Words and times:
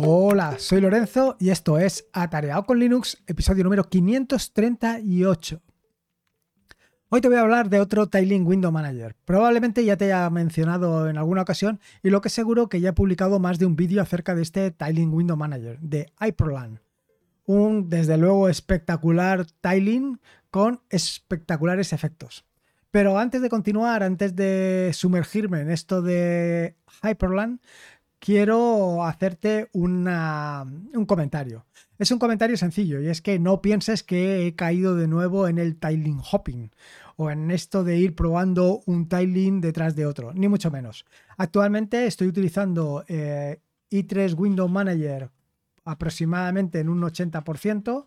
Hola, 0.00 0.60
soy 0.60 0.80
Lorenzo 0.80 1.36
y 1.40 1.50
esto 1.50 1.76
es 1.76 2.06
Atareado 2.12 2.62
con 2.64 2.78
Linux, 2.78 3.20
episodio 3.26 3.64
número 3.64 3.82
538. 3.82 5.60
Hoy 7.08 7.20
te 7.20 7.26
voy 7.26 7.36
a 7.36 7.40
hablar 7.40 7.68
de 7.68 7.80
otro 7.80 8.06
Tiling 8.06 8.46
Window 8.46 8.70
Manager. 8.70 9.16
Probablemente 9.24 9.84
ya 9.84 9.96
te 9.96 10.04
haya 10.04 10.30
mencionado 10.30 11.08
en 11.08 11.18
alguna 11.18 11.42
ocasión 11.42 11.80
y 12.04 12.10
lo 12.10 12.20
que 12.20 12.28
seguro 12.28 12.68
que 12.68 12.80
ya 12.80 12.90
he 12.90 12.92
publicado 12.92 13.40
más 13.40 13.58
de 13.58 13.66
un 13.66 13.74
vídeo 13.74 14.00
acerca 14.00 14.36
de 14.36 14.42
este 14.42 14.70
Tiling 14.70 15.12
Window 15.12 15.36
Manager 15.36 15.80
de 15.80 16.12
Hyperland. 16.20 16.78
Un 17.44 17.88
desde 17.88 18.18
luego 18.18 18.48
espectacular 18.48 19.46
tiling 19.60 20.20
con 20.52 20.80
espectaculares 20.90 21.92
efectos. 21.92 22.44
Pero 22.92 23.18
antes 23.18 23.42
de 23.42 23.50
continuar, 23.50 24.04
antes 24.04 24.36
de 24.36 24.92
sumergirme 24.94 25.60
en 25.60 25.70
esto 25.70 26.02
de 26.02 26.76
Hyperland, 27.02 27.60
quiero 28.18 29.04
hacerte 29.04 29.68
un 29.72 30.04
comentario. 31.06 31.66
Es 31.98 32.10
un 32.10 32.18
comentario 32.18 32.56
sencillo 32.56 33.00
y 33.00 33.08
es 33.08 33.20
que 33.22 33.38
no 33.38 33.60
pienses 33.60 34.02
que 34.02 34.46
he 34.46 34.54
caído 34.54 34.94
de 34.94 35.08
nuevo 35.08 35.48
en 35.48 35.58
el 35.58 35.76
tiling 35.76 36.20
hopping 36.30 36.70
o 37.16 37.30
en 37.30 37.50
esto 37.50 37.82
de 37.82 37.96
ir 37.96 38.14
probando 38.14 38.82
un 38.86 39.08
tiling 39.08 39.60
detrás 39.60 39.96
de 39.96 40.06
otro, 40.06 40.32
ni 40.32 40.46
mucho 40.46 40.70
menos. 40.70 41.04
Actualmente 41.36 42.06
estoy 42.06 42.28
utilizando 42.28 43.04
eh, 43.08 43.60
i3 43.90 44.38
Window 44.38 44.68
Manager 44.68 45.30
aproximadamente 45.84 46.78
en 46.78 46.88
un 46.88 47.00
80%, 47.00 48.06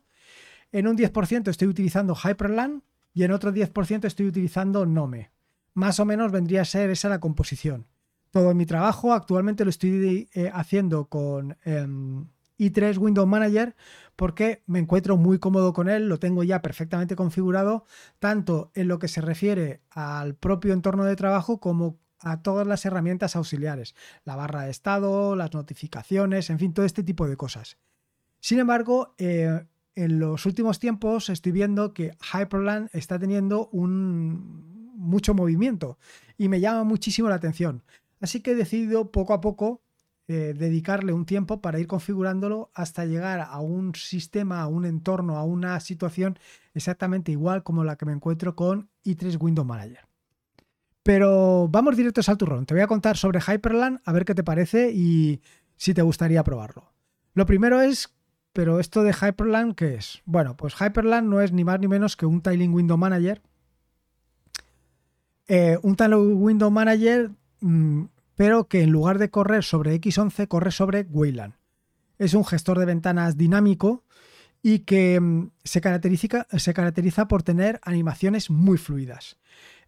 en 0.72 0.88
un 0.88 0.98
10% 0.98 1.50
estoy 1.50 1.68
utilizando 1.68 2.16
Hyperland 2.16 2.84
y 3.14 3.24
en 3.24 3.32
otro 3.34 3.52
10% 3.52 4.06
estoy 4.06 4.28
utilizando 4.28 4.86
Nome. 4.86 5.32
Más 5.74 6.00
o 6.00 6.06
menos 6.06 6.32
vendría 6.32 6.62
a 6.62 6.66
ser 6.66 6.90
esa 6.90 7.10
la 7.10 7.20
composición. 7.20 7.88
Todo 8.32 8.56
mi 8.56 8.66
trabajo 8.66 9.14
actualmente 9.14 9.64
lo 9.64 9.70
estoy 9.70 10.30
eh, 10.34 10.50
haciendo 10.54 11.06
con 11.06 11.58
em, 11.66 12.26
i3 12.58 12.98
Windows 12.98 13.28
Manager 13.28 13.76
porque 14.16 14.64
me 14.68 14.80
encuentro 14.80 15.18
muy 15.18 15.40
cómodo 15.40 15.74
con 15.74 15.90
él, 15.90 16.08
lo 16.08 16.20
tengo 16.20 16.44
ya 16.44 16.62
perfectamente 16.62 17.16
configurado, 17.16 17.86
tanto 18.20 18.72
en 18.74 18.88
lo 18.88 19.00
que 19.00 19.08
se 19.08 19.20
refiere 19.20 19.82
al 19.90 20.36
propio 20.36 20.74
entorno 20.74 21.04
de 21.04 21.16
trabajo 21.16 21.60
como 21.60 22.00
a 22.20 22.42
todas 22.42 22.68
las 22.68 22.86
herramientas 22.86 23.36
auxiliares, 23.36 23.96
la 24.26 24.36
barra 24.36 24.64
de 24.64 24.72
estado, 24.72 25.36
las 25.36 25.54
notificaciones, 25.54 26.50
en 26.50 26.60
fin, 26.60 26.74
todo 26.74 26.86
este 26.86 27.04
tipo 27.04 27.28
de 27.28 27.36
cosas. 27.36 27.78
Sin 28.40 28.60
embargo, 28.60 29.16
eh, 29.18 29.66
en 29.96 30.20
los 30.20 30.46
últimos 30.46 30.80
tiempos 30.80 31.30
estoy 31.30 31.52
viendo 31.52 31.94
que 31.94 32.16
Hyperland 32.34 32.90
está 32.94 33.20
teniendo 33.20 33.68
un 33.70 34.92
mucho 34.96 35.34
movimiento 35.34 35.98
y 36.38 36.48
me 36.48 36.60
llama 36.60 36.84
muchísimo 36.84 37.28
la 37.28 37.36
atención. 37.36 37.84
Así 38.22 38.42
que 38.42 38.52
he 38.52 38.56
decidido 38.56 39.12
poco 39.12 39.34
a 39.34 39.42
poco 39.42 39.82
eh, 40.28 40.54
dedicarle 40.58 41.12
un 41.12 41.26
tiempo 41.26 41.60
para 41.60 41.80
ir 41.80 41.88
configurándolo 41.88 42.72
hasta 42.74 43.06
llegar 43.06 43.42
a 43.42 43.60
un 43.60 43.96
sistema, 43.96 44.62
a 44.62 44.68
un 44.68 44.86
entorno, 44.86 45.38
a 45.38 45.44
una 45.44 45.80
situación 45.82 46.40
exactamente 46.74 47.32
igual 47.32 47.64
como 47.64 47.84
la 47.84 47.98
que 47.98 48.06
me 48.06 48.14
encuentro 48.14 48.56
con 48.56 48.90
i3 49.04 49.42
Window 49.42 49.66
Manager. 49.66 50.08
Pero 51.04 51.68
vamos 51.68 51.98
directos 51.98 52.30
al 52.30 52.38
turrón. 52.38 52.66
Te 52.66 52.76
voy 52.76 52.84
a 52.84 52.88
contar 52.88 53.18
sobre 53.18 53.42
Hyperland, 53.42 54.00
a 54.06 54.14
ver 54.14 54.24
qué 54.24 54.36
te 54.36 54.44
parece 54.44 54.92
y 54.92 55.42
si 55.76 55.94
te 55.94 56.04
gustaría 56.04 56.44
probarlo. 56.44 56.94
Lo 57.34 57.46
primero 57.48 57.82
es, 57.82 58.14
pero 58.54 58.80
esto 58.80 59.02
de 59.04 59.14
Hyperland, 59.14 59.76
¿qué 59.76 59.96
es? 59.96 60.22
Bueno, 60.26 60.56
pues 60.56 60.76
Hyperland 60.80 61.28
no 61.28 61.42
es 61.42 61.52
ni 61.52 61.64
más 61.64 61.80
ni 61.80 61.88
menos 61.88 62.16
que 62.16 62.28
un 62.28 62.42
Tiling 62.42 62.74
Window 62.74 62.98
Manager. 62.98 63.42
Eh, 65.48 65.80
un 65.82 65.96
Tiling 65.96 66.42
Window 66.42 66.70
Manager 66.70 67.32
pero 68.36 68.68
que 68.68 68.82
en 68.82 68.92
lugar 68.92 69.20
de 69.20 69.30
correr 69.30 69.64
sobre 69.64 70.00
X11 70.00 70.48
corre 70.48 70.72
sobre 70.72 71.04
Wayland. 71.04 71.56
Es 72.18 72.34
un 72.34 72.46
gestor 72.46 72.80
de 72.80 72.86
ventanas 72.86 73.38
dinámico 73.38 74.04
y 74.62 74.80
que 74.80 75.20
mm, 75.20 75.52
se 75.64 75.82
caracteriza, 75.82 76.48
se 76.58 76.74
caracteriza 76.74 77.28
por 77.28 77.44
tener 77.44 77.80
animaciones 77.84 78.50
muy 78.50 78.78
fluidas. 78.78 79.38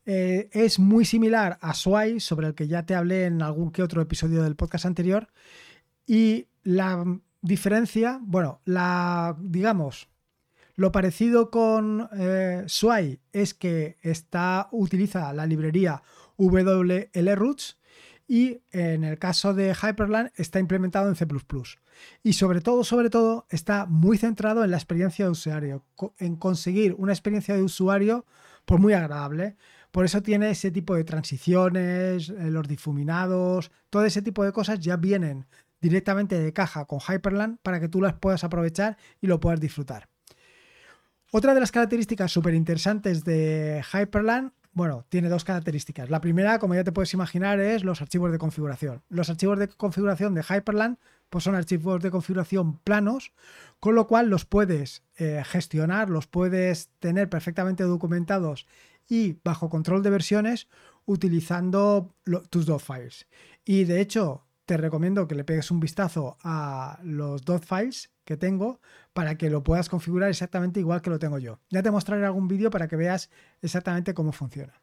Eh, 0.05 0.49
es 0.51 0.79
muy 0.79 1.05
similar 1.05 1.57
a 1.61 1.73
Sway, 1.73 2.19
sobre 2.19 2.47
el 2.47 2.55
que 2.55 2.67
ya 2.67 2.85
te 2.85 2.95
hablé 2.95 3.25
en 3.25 3.41
algún 3.41 3.71
que 3.71 3.83
otro 3.83 4.01
episodio 4.01 4.43
del 4.43 4.55
podcast 4.55 4.85
anterior. 4.85 5.27
Y 6.05 6.47
la 6.63 7.03
diferencia, 7.41 8.19
bueno, 8.21 8.61
la, 8.65 9.37
digamos, 9.39 10.09
lo 10.75 10.91
parecido 10.91 11.51
con 11.51 12.09
eh, 12.17 12.65
es 13.31 13.53
que 13.53 13.97
está, 14.01 14.67
utiliza 14.71 15.31
la 15.33 15.45
librería 15.45 16.01
WLRoots 16.37 17.77
y 18.27 18.61
en 18.71 19.03
el 19.03 19.19
caso 19.19 19.53
de 19.53 19.75
Hyperland 19.75 20.31
está 20.35 20.59
implementado 20.59 21.09
en 21.09 21.15
C++. 21.15 21.27
Y 22.23 22.33
sobre 22.33 22.61
todo, 22.61 22.83
sobre 22.83 23.09
todo, 23.09 23.45
está 23.49 23.85
muy 23.85 24.17
centrado 24.17 24.63
en 24.63 24.71
la 24.71 24.77
experiencia 24.77 25.25
de 25.25 25.31
usuario, 25.31 25.85
en 26.17 26.35
conseguir 26.35 26.95
una 26.97 27.13
experiencia 27.13 27.55
de 27.55 27.63
usuario 27.63 28.25
por 28.65 28.79
muy 28.79 28.93
agradable. 28.93 29.57
Por 29.91 30.05
eso 30.05 30.23
tiene 30.23 30.49
ese 30.49 30.71
tipo 30.71 30.95
de 30.95 31.03
transiciones, 31.03 32.29
eh, 32.29 32.49
los 32.49 32.67
difuminados, 32.67 33.71
todo 33.89 34.05
ese 34.05 34.21
tipo 34.21 34.43
de 34.43 34.51
cosas 34.51 34.79
ya 34.79 34.97
vienen 34.97 35.45
directamente 35.81 36.39
de 36.39 36.53
caja 36.53 36.85
con 36.85 36.99
Hyperland 36.99 37.59
para 37.61 37.79
que 37.79 37.89
tú 37.89 38.01
las 38.01 38.13
puedas 38.13 38.43
aprovechar 38.43 38.97
y 39.21 39.27
lo 39.27 39.39
puedas 39.39 39.59
disfrutar. 39.59 40.07
Otra 41.31 41.53
de 41.53 41.59
las 41.59 41.71
características 41.71 42.31
súper 42.31 42.53
interesantes 42.53 43.23
de 43.23 43.83
Hyperland 43.91 44.53
bueno, 44.73 45.05
tiene 45.09 45.29
dos 45.29 45.43
características. 45.43 46.09
La 46.09 46.21
primera, 46.21 46.59
como 46.59 46.75
ya 46.75 46.83
te 46.83 46.91
puedes 46.91 47.13
imaginar, 47.13 47.59
es 47.59 47.83
los 47.83 48.01
archivos 48.01 48.31
de 48.31 48.39
configuración. 48.39 49.03
Los 49.09 49.29
archivos 49.29 49.59
de 49.59 49.67
configuración 49.67 50.33
de 50.33 50.43
Hyperland 50.43 50.97
pues 51.29 51.45
son 51.45 51.55
archivos 51.55 52.01
de 52.01 52.11
configuración 52.11 52.77
planos, 52.77 53.33
con 53.79 53.95
lo 53.95 54.05
cual 54.05 54.29
los 54.29 54.45
puedes 54.45 55.03
eh, 55.17 55.41
gestionar, 55.43 56.09
los 56.09 56.27
puedes 56.27 56.89
tener 56.99 57.27
perfectamente 57.27 57.83
documentados 57.83 58.67
y 59.09 59.39
bajo 59.43 59.69
control 59.69 60.03
de 60.03 60.11
versiones 60.11 60.67
utilizando 61.05 62.13
tus 62.51 62.67
dot 62.67 62.81
files. 62.81 63.27
Y 63.65 63.85
de 63.85 63.99
hecho, 63.99 64.45
te 64.65 64.77
recomiendo 64.77 65.27
que 65.27 65.35
le 65.35 65.43
pegues 65.43 65.71
un 65.71 65.79
vistazo 65.79 66.37
a 66.43 66.99
los 67.03 67.43
dot 67.43 67.65
files 67.65 68.12
que 68.25 68.37
tengo 68.37 68.79
para 69.13 69.37
que 69.37 69.49
lo 69.49 69.63
puedas 69.63 69.89
configurar 69.89 70.29
exactamente 70.29 70.79
igual 70.79 71.01
que 71.01 71.09
lo 71.09 71.19
tengo 71.19 71.39
yo. 71.39 71.59
Ya 71.69 71.83
te 71.83 71.91
mostraré 71.91 72.25
algún 72.25 72.47
vídeo 72.47 72.69
para 72.69 72.87
que 72.87 72.95
veas 72.95 73.29
exactamente 73.61 74.13
cómo 74.13 74.31
funciona. 74.31 74.81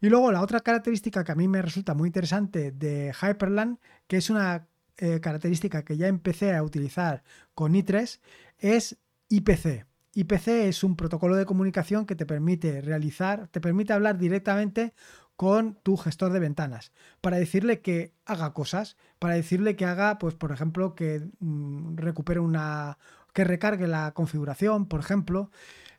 Y 0.00 0.08
luego 0.08 0.30
la 0.32 0.42
otra 0.42 0.60
característica 0.60 1.24
que 1.24 1.32
a 1.32 1.34
mí 1.34 1.48
me 1.48 1.62
resulta 1.62 1.94
muy 1.94 2.08
interesante 2.08 2.70
de 2.70 3.12
Hyperland, 3.20 3.78
que 4.06 4.18
es 4.18 4.30
una 4.30 4.68
eh, 4.96 5.20
característica 5.20 5.84
que 5.84 5.96
ya 5.96 6.08
empecé 6.08 6.54
a 6.54 6.62
utilizar 6.62 7.22
con 7.54 7.74
i3, 7.74 8.20
es 8.58 8.98
IPC. 9.28 9.86
IPC 10.14 10.48
es 10.48 10.82
un 10.82 10.96
protocolo 10.96 11.36
de 11.36 11.46
comunicación 11.46 12.06
que 12.06 12.16
te 12.16 12.26
permite 12.26 12.80
realizar, 12.80 13.48
te 13.48 13.60
permite 13.60 13.92
hablar 13.92 14.18
directamente 14.18 14.94
con 15.38 15.76
tu 15.84 15.96
gestor 15.96 16.32
de 16.32 16.40
ventanas 16.40 16.90
para 17.20 17.36
decirle 17.36 17.80
que 17.80 18.12
haga 18.26 18.52
cosas, 18.52 18.96
para 19.20 19.34
decirle 19.34 19.76
que 19.76 19.84
haga, 19.84 20.18
pues 20.18 20.34
por 20.34 20.50
ejemplo, 20.50 20.96
que 20.96 21.30
mm, 21.38 21.96
recupere 21.96 22.40
una, 22.40 22.98
que 23.32 23.44
recargue 23.44 23.86
la 23.86 24.10
configuración, 24.14 24.86
por 24.86 24.98
ejemplo, 24.98 25.52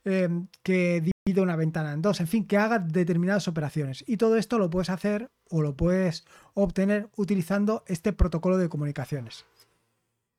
em, 0.03 0.47
que 0.61 1.09
divida 1.25 1.41
una 1.41 1.55
ventana 1.55 1.93
en 1.93 2.01
dos, 2.01 2.19
en 2.19 2.27
fin, 2.27 2.45
que 2.45 2.57
haga 2.57 2.79
determinadas 2.79 3.47
operaciones. 3.47 4.03
Y 4.05 4.17
todo 4.17 4.35
esto 4.35 4.59
lo 4.59 4.69
puedes 4.69 4.89
hacer 4.89 5.31
o 5.49 5.61
lo 5.61 5.73
puedes 5.73 6.25
obtener 6.53 7.07
utilizando 7.15 7.85
este 7.87 8.11
protocolo 8.11 8.57
de 8.57 8.67
comunicaciones. 8.67 9.45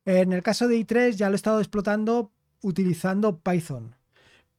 En 0.04 0.34
el 0.34 0.42
caso 0.42 0.68
de 0.68 0.76
i3 0.76 1.12
ya 1.12 1.30
lo 1.30 1.34
he 1.34 1.36
estado 1.36 1.60
explotando 1.60 2.32
utilizando 2.60 3.38
Python, 3.40 3.96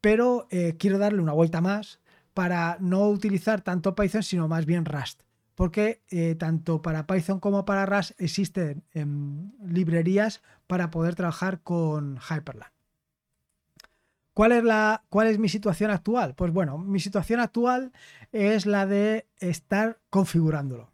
pero 0.01 0.47
eh, 0.50 0.78
quiero 0.80 0.97
darle 0.97 1.22
una 1.22 1.34
vuelta 1.34 1.62
más 1.62 2.00
para 2.34 2.78
no 2.80 3.08
utilizar 3.09 3.62
tanto 3.62 3.95
Python, 3.95 4.24
sino 4.24 4.48
más 4.48 4.66
bien 4.66 4.86
Rust. 4.86 5.22
Porque 5.56 6.01
eh, 6.10 6.36
tanto 6.36 6.81
para 6.81 7.06
Python 7.06 7.39
como 7.39 7.66
para 7.66 7.86
Rust 7.86 8.19
existen 8.19 8.83
em, 8.94 9.51
librerías 9.66 10.42
para 10.68 10.89
poder 10.89 11.16
trabajar 11.16 11.62
con 11.62 12.18
Hyperland. 12.18 12.72
¿Cuál 14.33 14.54
es, 14.54 14.63
la, 14.63 15.04
¿Cuál 15.10 15.28
es 15.28 15.38
mi 15.39 15.50
situación 15.50 15.92
actual? 15.92 16.36
Pues 16.36 16.54
bueno, 16.54 16.78
mi 16.78 17.00
situación 17.00 17.42
actual 17.42 17.92
es 18.31 18.66
la 18.66 18.86
de 18.86 19.28
estar 19.39 20.00
configurándolo. 20.10 20.92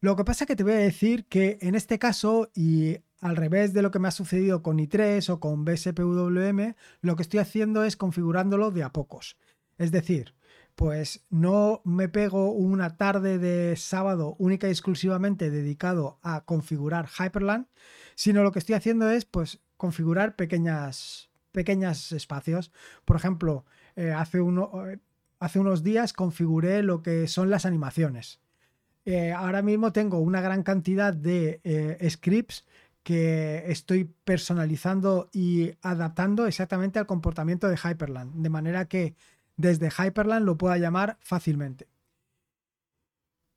Lo 0.00 0.16
que 0.16 0.24
pasa 0.24 0.44
es 0.44 0.48
que 0.48 0.56
te 0.56 0.64
voy 0.64 0.74
a 0.74 0.76
decir 0.76 1.24
que 1.24 1.56
en 1.62 1.74
este 1.74 1.98
caso, 1.98 2.50
y 2.54 2.98
al 3.22 3.36
revés 3.36 3.72
de 3.72 3.80
lo 3.80 3.90
que 3.90 3.98
me 3.98 4.08
ha 4.08 4.10
sucedido 4.10 4.62
con 4.62 4.76
i3 4.76 5.30
o 5.30 5.40
con 5.40 5.64
BSPWM, 5.64 6.74
lo 7.00 7.16
que 7.16 7.22
estoy 7.22 7.40
haciendo 7.40 7.84
es 7.84 7.96
configurándolo 7.96 8.70
de 8.70 8.82
a 8.82 8.92
pocos. 8.92 9.38
Es 9.78 9.90
decir, 9.90 10.34
pues 10.74 11.24
no 11.30 11.82
me 11.84 12.08
pego 12.08 12.50
una 12.52 12.96
tarde 12.96 13.38
de 13.38 13.76
sábado 13.76 14.34
única 14.38 14.66
y 14.66 14.70
exclusivamente 14.70 15.50
dedicado 15.50 16.18
a 16.22 16.44
configurar 16.44 17.08
Hyperland, 17.08 17.66
sino 18.14 18.42
lo 18.42 18.52
que 18.52 18.58
estoy 18.58 18.74
haciendo 18.74 19.08
es 19.10 19.24
pues 19.24 19.60
configurar 19.76 20.36
pequeñas, 20.36 21.30
pequeños 21.52 22.12
espacios. 22.12 22.72
Por 23.04 23.16
ejemplo, 23.16 23.64
eh, 23.96 24.10
hace, 24.10 24.38
eh, 24.38 24.98
hace 25.38 25.58
unos 25.58 25.82
días 25.82 26.12
configuré 26.12 26.82
lo 26.82 27.02
que 27.02 27.28
son 27.28 27.50
las 27.50 27.66
animaciones. 27.66 28.40
Eh, 29.04 29.32
ahora 29.32 29.62
mismo 29.62 29.92
tengo 29.92 30.18
una 30.18 30.40
gran 30.40 30.62
cantidad 30.62 31.12
de 31.12 31.60
scripts 32.08 32.64
que 33.02 33.64
estoy 33.66 34.04
personalizando 34.24 35.28
y 35.30 35.72
adaptando 35.82 36.46
exactamente 36.46 36.98
al 36.98 37.06
comportamiento 37.06 37.68
de 37.68 37.76
Hyperland, 37.76 38.42
de 38.42 38.48
manera 38.48 38.86
que 38.86 39.14
desde 39.56 39.90
Hyperland 39.90 40.46
lo 40.46 40.56
pueda 40.56 40.78
llamar 40.78 41.18
fácilmente. 41.20 41.88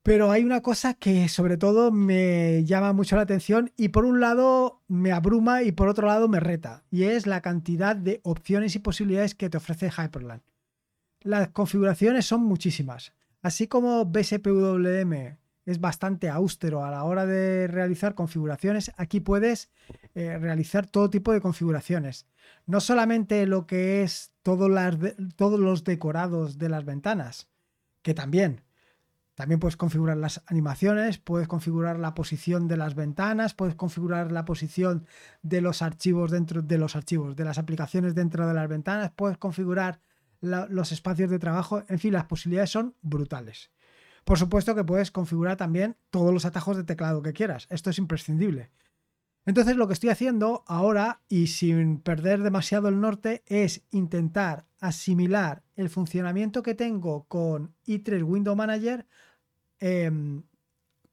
Pero 0.04 0.32
hay 0.32 0.46
una 0.46 0.62
cosa 0.62 0.94
que 0.94 1.28
sobre 1.28 1.58
todo 1.58 1.92
me 1.92 2.64
llama 2.64 2.94
mucho 2.94 3.18
la 3.18 3.24
atención 3.24 3.74
y 3.76 3.90
por 3.90 4.06
un 4.06 4.22
lado 4.22 4.82
me 4.88 5.12
abruma 5.12 5.64
y 5.64 5.74
por 5.74 5.90
otro 5.90 6.08
lado 6.08 6.30
me 6.30 6.40
reta, 6.40 6.86
y 6.90 7.04
es 7.04 7.28
la 7.28 7.42
cantidad 7.42 7.94
de 7.94 8.22
opciones 8.24 8.74
y 8.76 8.80
posibilidades 8.80 9.36
que 9.36 9.50
te 9.50 9.58
ofrece 9.58 9.92
Hyperland. 9.92 10.44
Las 11.24 11.50
configuraciones 11.50 12.26
son 12.26 12.44
muchísimas. 12.44 13.12
Así 13.42 13.68
como 13.68 14.06
BSPWM 14.06 15.38
es 15.66 15.82
bastante 15.82 16.30
austero 16.30 16.86
a 16.86 16.92
la 16.92 17.04
hora 17.04 17.26
de 17.26 17.68
realizar 17.68 18.16
configuraciones, 18.16 18.94
aquí 18.96 19.20
puedes 19.20 19.70
eh, 20.16 20.38
realizar 20.38 20.88
todo 20.88 21.10
tipo 21.10 21.34
de 21.34 21.42
configuraciones. 21.42 22.26
No 22.66 22.80
solamente 22.80 23.46
lo 23.46 23.68
que 23.68 24.04
es 24.04 24.32
todos 24.48 25.60
los 25.60 25.84
decorados 25.84 26.58
de 26.58 26.70
las 26.70 26.86
ventanas, 26.86 27.50
que 28.02 28.14
también, 28.14 28.62
también 29.36 29.60
puedes 29.60 29.76
configurar 29.76 30.16
las 30.16 30.42
animaciones, 30.48 31.18
puedes 31.18 31.50
configurar 31.50 32.00
la 32.00 32.14
posición 32.14 32.70
de 32.70 32.78
las 32.78 32.96
ventanas, 32.96 33.54
puedes 33.54 33.76
configurar 33.76 34.32
la 34.32 34.46
posición 34.46 35.06
de 35.42 35.60
los 35.60 35.82
archivos 35.82 36.32
dentro 36.32 36.62
de 36.62 36.78
los 36.78 36.96
archivos, 36.96 37.36
de 37.36 37.44
las 37.44 37.58
aplicaciones 37.58 38.16
dentro 38.16 38.48
de 38.48 38.54
las 38.54 38.70
ventanas, 38.70 39.12
puedes 39.14 39.38
configurar 39.38 40.00
los 40.40 40.94
espacios 40.94 41.30
de 41.30 41.40
trabajo, 41.40 41.84
en 41.90 42.00
fin, 42.00 42.14
las 42.14 42.26
posibilidades 42.26 42.70
son 42.70 42.96
brutales. 43.02 43.72
Por 44.24 44.38
supuesto 44.38 44.76
que 44.76 44.86
puedes 44.86 45.12
configurar 45.12 45.58
también 45.58 45.98
todos 46.10 46.34
los 46.34 46.46
atajos 46.46 46.78
de 46.78 46.86
teclado 46.86 47.22
que 47.22 47.34
quieras, 47.34 47.68
esto 47.70 47.90
es 47.90 47.98
imprescindible. 47.98 48.72
Entonces 49.48 49.78
lo 49.78 49.88
que 49.88 49.94
estoy 49.94 50.12
haciendo 50.12 50.64
ahora 50.68 51.22
y 51.28 51.48
sin 51.48 51.98
perder 52.00 52.44
demasiado 52.44 52.88
el 52.88 53.02
norte 53.02 53.42
es 53.48 53.82
intentar 53.90 54.68
asimilar 54.80 55.64
el 55.76 55.90
funcionamiento 55.90 56.62
que 56.62 56.76
tengo 56.76 57.24
con 57.24 57.74
i3 57.88 58.24
Window 58.24 58.56
Manager 58.56 59.08
Em, 59.80 60.44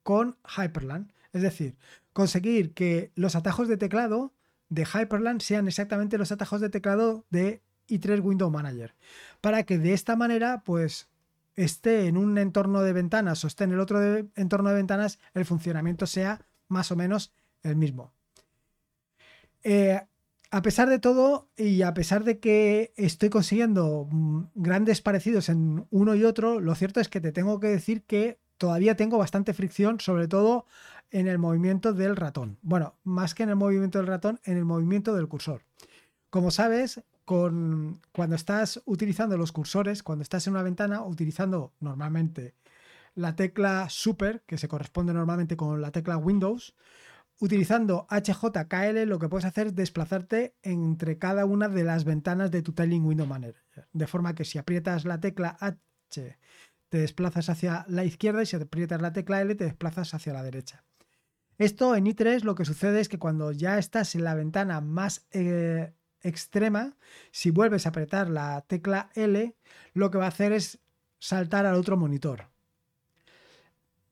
con 0.03 0.37
Hyperland. 0.57 1.13
Es 1.33 1.43
decir, 1.43 1.77
conseguir 2.13 2.75
que 2.75 3.13
los 3.15 3.37
atajos 3.37 3.69
de 3.69 3.77
teclado 3.77 4.33
de 4.69 4.87
Hyperland 4.87 5.41
sean 5.41 5.69
exactamente 5.69 6.19
los 6.19 6.33
atajos 6.33 6.61
de 6.61 6.71
teclado 6.71 7.25
de 7.31 7.63
i3 7.89 8.23
Window 8.23 8.51
Manager. 8.51 8.95
Para 9.41 9.65
que 9.65 9.79
de 9.79 9.93
esta 9.93 10.17
manera, 10.17 10.63
pues 10.65 11.09
esté 11.57 12.07
en 12.07 12.17
un 12.17 12.39
entorno 12.39 12.83
de 12.83 12.93
ventanas 12.93 13.45
o 13.45 13.47
esté 13.47 13.65
en 13.65 13.73
el 13.73 13.81
otro 13.81 14.01
entorno 14.35 14.71
de 14.71 14.75
ventanas, 14.77 15.19
el 15.35 15.45
funcionamiento 15.45 16.07
sea 16.07 16.47
más 16.69 16.91
o 16.91 16.97
menos 16.97 17.33
el 17.63 17.77
mismo. 17.77 18.14
Eh, 19.65 20.01
a 20.51 20.63
pesar 20.63 20.89
de 20.89 21.01
todo 21.01 21.49
y 21.57 21.83
a 21.83 21.95
pesar 21.95 22.23
de 22.23 22.39
que 22.39 22.93
estoy 22.97 23.29
consiguiendo 23.29 24.07
mm, 24.09 24.45
grandes 24.55 25.01
parecidos 25.01 25.49
en 25.49 25.87
uno 25.91 26.15
y 26.15 26.23
otro, 26.23 26.61
lo 26.61 26.75
cierto 26.77 27.01
es 27.01 27.09
que 27.09 27.21
te 27.21 27.33
tengo 27.33 27.59
que 27.59 27.67
decir 27.67 28.05
que 28.05 28.39
todavía 28.57 28.95
tengo 28.97 29.19
bastante 29.19 29.53
fricción, 29.53 29.99
sobre 29.99 30.29
todo 30.29 30.67
en 31.11 31.27
el 31.27 31.39
movimiento 31.39 31.93
del 31.93 32.15
ratón. 32.15 32.59
Bueno, 32.63 32.95
más 33.03 33.35
que 33.35 33.43
en 33.43 33.49
el 33.49 33.57
movimiento 33.57 33.99
del 33.99 34.07
ratón, 34.07 34.41
en 34.45 34.57
el 34.57 34.65
movimiento 34.65 35.15
del 35.15 35.29
cursor. 35.29 35.63
Como 36.31 36.51
sabes, 36.51 37.03
con, 37.25 38.01
cuando 38.13 38.37
estás 38.37 38.81
utilizando 38.85 39.37
los 39.37 39.53
cursores, 39.53 40.03
cuando 40.03 40.23
estás 40.23 40.47
en 40.47 40.53
una 40.53 40.63
ventana, 40.63 41.03
utilizando 41.03 41.73
normalmente 41.81 42.55
la 43.15 43.35
tecla 43.35 43.89
Super, 43.89 44.43
que 44.47 44.59
se 44.59 44.69
corresponde 44.69 45.15
normalmente 45.15 45.57
con 45.57 45.81
la 45.81 45.91
tecla 45.91 46.17
Windows, 46.17 46.75
utilizando 47.41 48.07
HJKL 48.11 49.05
lo 49.07 49.19
que 49.19 49.29
puedes 49.29 49.45
hacer 49.45 49.69
es 49.69 49.75
desplazarte 49.75 50.55
entre 50.63 51.19
cada 51.19 51.45
una 51.45 51.69
de 51.69 51.85
las 51.85 52.05
ventanas 52.05 52.51
de 52.51 52.63
tu 52.63 52.73
Tiling 52.73 53.05
Window 53.05 53.27
Manager. 53.27 53.63
De 53.93 54.07
forma 54.07 54.35
que 54.35 54.45
si 54.45 54.59
aprietas 54.59 55.05
la 55.05 55.21
tecla 55.21 55.57
H 55.61 56.39
te 56.89 56.99
desplazas 56.99 57.49
hacia 57.51 57.85
la 57.89 58.05
izquierda 58.05 58.43
y 58.43 58.47
si 58.47 58.57
aprietas 58.57 59.01
la 59.01 59.13
tecla 59.13 59.41
L 59.41 59.55
te 59.55 59.65
desplazas 59.65 60.15
hacia 60.15 60.33
la 60.33 60.43
derecha. 60.43 60.85
Esto 61.59 61.95
en 61.95 62.07
i3 62.07 62.43
lo 62.43 62.55
que 62.55 62.65
sucede 62.65 63.01
es 63.01 63.09
que 63.09 63.19
cuando 63.19 63.53
ya 63.53 63.79
estás 63.79 64.15
en 64.15 64.25
la 64.25 64.35
ventana 64.35 64.81
más 64.81 65.27
eh, 65.31 65.93
extrema, 66.21 66.97
si 67.31 67.51
vuelves 67.51 67.87
a 67.87 67.91
apretar 67.91 68.29
la 68.29 68.63
tecla 68.63 69.11
L, 69.15 69.55
lo 69.93 70.11
que 70.11 70.19
va 70.19 70.25
a 70.25 70.29
hacer 70.29 70.53
es 70.53 70.81
saltar 71.19 71.67
al 71.67 71.77
otro 71.77 71.97
monitor. 71.97 72.49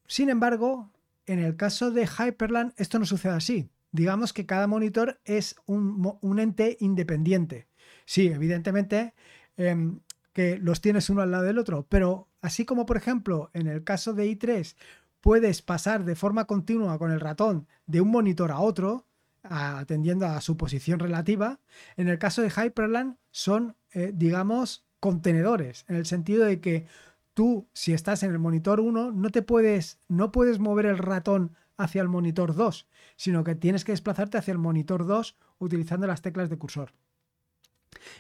Sin 0.07 0.29
embargo, 0.29 0.92
en 1.27 1.39
el 1.39 1.57
caso 1.57 1.91
de 1.91 2.07
Hyperland 2.07 2.73
esto 2.77 2.99
no 2.99 3.07
sucede 3.07 3.33
así. 3.33 3.71
Digamos 3.91 4.33
que 4.33 4.47
cada 4.47 4.67
monitor 4.67 5.21
es 5.25 5.57
un, 5.67 6.39
ente 6.39 6.77
independiente. 6.81 7.69
Sí, 8.07 8.29
evidentemente 8.29 9.15
em, 9.57 10.01
que 10.33 10.59
los 10.59 10.81
tienes 10.81 11.11
uno 11.11 11.23
al 11.23 11.31
lado 11.31 11.45
del 11.45 11.59
otro, 11.59 11.87
pero 11.89 12.29
así 12.41 12.65
como 12.65 12.87
por 12.87 12.97
ejemplo 12.97 13.51
en 13.53 13.67
el 13.67 13.85
caso 13.85 14.15
de 14.15 14.27
i3 14.27 14.75
puedes 15.21 15.63
pasar 15.63 16.05
de 16.05 16.17
forma 16.17 16.47
continua 16.47 16.99
con 16.99 17.13
el 17.13 17.21
ratón 17.21 17.69
de 17.87 18.01
un 18.01 18.11
monitor 18.11 18.51
a 18.51 18.59
otro, 18.61 19.07
atendiendo 19.43 20.27
a 20.27 20.41
su 20.41 20.57
posición 20.57 20.99
relativa, 20.99 21.61
en 21.97 22.09
el 22.09 22.19
caso 22.19 22.43
de 22.43 22.51
Hyperland 22.51 23.17
son, 23.31 23.77
eh, 23.93 24.13
digamos, 24.15 24.85
contenedores, 25.01 25.85
en 25.89 25.97
el 25.97 26.07
sentido 26.07 26.45
de 26.45 26.61
que 26.61 26.87
tú, 27.35 27.69
si 27.73 27.93
estás 27.93 28.23
en 28.23 28.31
el 28.31 28.39
monitor 28.39 28.81
1, 28.81 29.13
no 29.13 29.31
te 29.31 29.43
puedes, 29.43 29.99
no 30.09 30.33
puedes 30.33 30.59
mover 30.59 30.87
el 30.87 30.99
ratón 30.99 31.57
hacia 31.77 32.03
el 32.03 32.09
monitor 32.09 32.55
2, 32.55 32.89
sino 33.17 33.45
que 33.45 33.55
tienes 33.55 33.85
que 33.85 33.93
desplazarte 33.93 34.39
hacia 34.39 34.53
el 34.53 34.59
monitor 34.59 35.07
2 35.07 35.37
utilizando 35.59 36.07
las 36.07 36.23
teclas 36.23 36.51
de 36.51 36.59
cursor. 36.59 36.93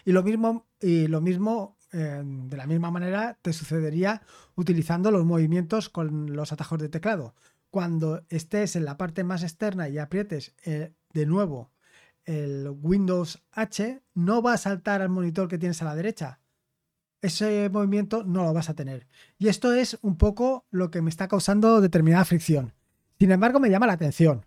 Y 0.04 0.12
lo 0.12 0.22
mismo, 0.22 0.66
y 0.80 1.06
lo 1.06 1.20
mismo 1.20 1.76
de 1.92 2.56
la 2.56 2.66
misma 2.66 2.90
manera 2.90 3.38
te 3.42 3.52
sucedería 3.52 4.22
utilizando 4.54 5.10
los 5.10 5.26
movimientos 5.26 5.90
con 5.90 6.34
los 6.34 6.52
atajos 6.52 6.78
de 6.78 6.88
teclado. 6.88 7.34
Cuando 7.70 8.24
estés 8.30 8.76
en 8.76 8.84
la 8.84 8.96
parte 8.96 9.24
más 9.24 9.42
externa 9.42 9.88
y 9.88 9.98
aprietes 9.98 10.54
eh, 10.64 10.94
de 11.12 11.26
nuevo 11.26 11.70
el 12.24 12.68
Windows 12.80 13.42
H, 13.52 14.02
no 14.14 14.42
va 14.42 14.54
a 14.54 14.58
saltar 14.58 15.02
al 15.02 15.08
monitor 15.08 15.48
que 15.48 15.58
tienes 15.58 15.82
a 15.82 15.86
la 15.86 15.94
derecha. 15.94 16.40
Ese 17.22 17.70
movimiento 17.70 18.24
no 18.24 18.44
lo 18.44 18.52
vas 18.52 18.68
a 18.68 18.74
tener. 18.74 19.06
Y 19.38 19.48
esto 19.48 19.72
es 19.72 19.98
un 20.02 20.16
poco 20.16 20.66
lo 20.70 20.90
que 20.90 21.00
me 21.00 21.08
está 21.08 21.28
causando 21.28 21.80
determinada 21.80 22.24
fricción. 22.24 22.74
Sin 23.18 23.30
embargo, 23.30 23.60
me 23.60 23.70
llama 23.70 23.86
la 23.86 23.92
atención. 23.94 24.44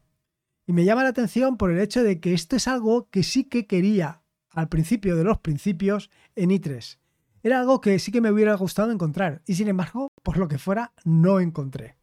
Y 0.68 0.74
me 0.74 0.84
llama 0.84 1.04
la 1.04 1.10
atención 1.10 1.58
por 1.58 1.72
el 1.72 1.80
hecho 1.80 2.04
de 2.04 2.20
que 2.20 2.34
esto 2.34 2.56
es 2.56 2.68
algo 2.68 3.10
que 3.10 3.24
sí 3.24 3.46
que 3.46 3.66
quería 3.66 4.22
al 4.50 4.70
principio 4.70 5.16
de 5.16 5.24
los 5.24 5.40
principios 5.40 6.10
en 6.36 6.50
i3. 6.50 6.98
Era 7.44 7.60
algo 7.60 7.80
que 7.80 8.00
sí 8.00 8.12
que 8.12 8.22
me 8.22 8.32
hubiera 8.32 8.56
gustado 8.56 8.92
encontrar 8.92 9.42
y 9.46 9.56
sin 9.56 9.68
embargo, 9.68 10.10
por 10.24 10.38
lo 10.38 10.48
que 10.48 10.58
fuera, 10.58 10.94
no 11.04 11.40
encontré. 11.40 11.96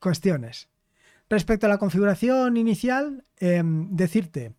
cuestiones. 0.00 0.68
Respecto 1.28 1.66
a 1.66 1.68
la 1.68 1.78
configuración 1.78 2.56
inicial, 2.56 3.24
em, 3.36 3.88
decirte 3.94 4.54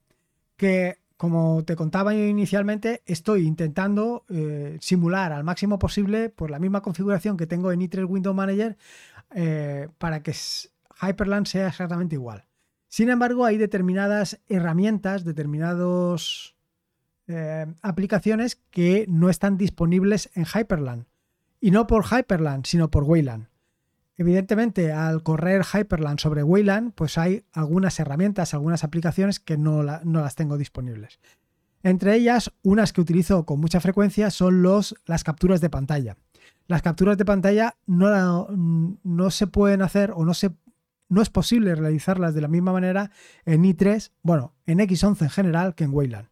que, 0.56 1.03
como 1.24 1.64
te 1.64 1.78
contaba 1.78 2.14
inicialmente, 2.14 3.02
estoy 3.06 3.48
intentando 3.48 4.26
eh, 4.28 4.78
simular 4.82 5.32
al 5.32 5.46
máximo 5.46 5.80
posible 5.80 6.28
por 6.28 6.52
la 6.52 6.60
misma 6.60 6.82
configuración 6.82 7.38
que 7.38 7.48
tengo 7.48 7.72
en 7.72 7.80
i3 7.80 8.06
Window 8.10 8.34
Manager 8.34 8.76
eh, 9.34 9.88
para 10.00 10.22
que 10.22 10.36
Hyperland 11.02 11.46
sea 11.46 11.70
exactamente 11.70 12.16
igual. 12.16 12.44
Sin 12.90 13.10
embargo, 13.10 13.46
hay 13.46 13.58
determinadas 13.58 14.42
herramientas, 14.50 15.24
determinados 15.24 16.58
eh, 17.28 17.68
aplicaciones 17.82 18.58
que 18.70 19.06
no 19.08 19.30
están 19.30 19.58
disponibles 19.58 20.30
en 20.34 20.44
Hyperland. 20.44 21.06
Y 21.62 21.72
no 21.72 21.88
por 21.88 22.04
Hyperland, 22.04 22.66
sino 22.66 22.92
por 22.92 23.06
Wayland. 23.06 23.48
Evidentemente, 24.18 24.92
al 24.92 25.24
correr 25.24 25.64
Hyperland 25.64 26.20
sobre 26.20 26.44
Wayland, 26.44 26.94
pues 26.94 27.18
hay 27.18 27.46
algunas 27.52 28.00
herramientas, 28.00 28.54
algunas 28.54 28.84
aplicaciones 28.84 29.40
que 29.40 29.58
no, 29.58 29.82
las 29.82 30.36
tengo 30.36 30.58
disponibles. 30.58 31.20
Entre 31.82 32.16
ellas, 32.16 32.54
unas 32.62 32.94
que 32.94 33.02
utilizo 33.02 33.46
con 33.46 33.60
mucha 33.60 33.80
frecuencia 33.80 34.30
son 34.30 34.64
las 34.64 35.24
capturas 35.24 35.62
de 35.62 35.70
pantalla. 35.70 36.18
Las 36.68 36.82
capturas 36.82 37.18
de 37.18 37.26
pantalla 37.26 37.76
no, 37.88 39.30
se 39.32 39.48
pueden 39.48 39.82
hacer 39.82 40.12
o 40.12 40.24
no, 40.24 40.34
no 41.10 41.22
es 41.22 41.30
posible 41.30 41.76
realizarlas 41.76 42.34
de 42.34 42.42
la 42.42 42.48
misma 42.48 42.72
manera 42.72 43.12
en 43.46 43.64
i3, 43.64 44.12
bueno, 44.22 44.54
en 44.66 44.80
X11 44.80 45.24
en 45.24 45.30
general 45.30 45.76
que 45.76 45.84
en 45.84 45.94
Wayland. 45.94 46.30